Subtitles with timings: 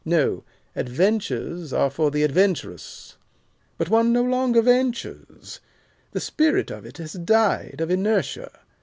[0.03, 0.43] No,
[0.75, 3.17] 'adventures are for the adventurous.'
[3.77, 5.59] But one no longer ventures.
[6.11, 8.51] The spirit of it has died of inertia.